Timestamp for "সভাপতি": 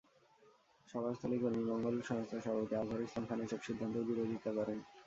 2.45-2.73